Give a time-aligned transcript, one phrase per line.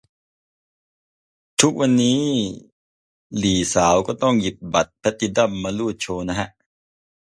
[1.61, 2.21] ทุกวันนี้
[3.37, 6.49] หลีสาวก็ต้องหยิบบัตรแพลตตินั่มมารูดโชว์นะฮะ